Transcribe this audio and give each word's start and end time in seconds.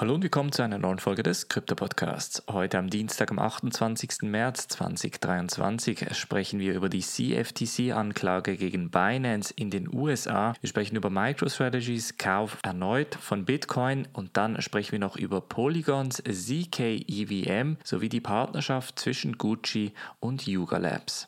Hallo 0.00 0.14
und 0.14 0.22
willkommen 0.22 0.52
zu 0.52 0.62
einer 0.62 0.78
neuen 0.78 1.00
Folge 1.00 1.24
des 1.24 1.48
Krypto 1.48 1.74
Podcasts. 1.74 2.44
Heute 2.48 2.78
am 2.78 2.88
Dienstag, 2.88 3.32
am 3.32 3.40
28. 3.40 4.22
März 4.22 4.68
2023 4.68 6.14
sprechen 6.16 6.60
wir 6.60 6.74
über 6.74 6.88
die 6.88 7.00
CFTC-Anklage 7.00 8.56
gegen 8.56 8.92
Binance 8.92 9.52
in 9.56 9.70
den 9.70 9.92
USA. 9.92 10.54
Wir 10.60 10.68
sprechen 10.68 10.94
über 10.94 11.10
MicroStrategies 11.10 12.16
Kauf 12.16 12.58
erneut 12.62 13.16
von 13.16 13.44
Bitcoin 13.44 14.06
und 14.12 14.36
dann 14.36 14.62
sprechen 14.62 14.92
wir 14.92 15.00
noch 15.00 15.16
über 15.16 15.40
Polygons 15.40 16.22
ZK 16.22 17.04
EVM 17.08 17.78
sowie 17.82 18.08
die 18.08 18.20
Partnerschaft 18.20 19.00
zwischen 19.00 19.36
Gucci 19.36 19.94
und 20.20 20.46
Yuga 20.46 20.78
Labs 20.78 21.26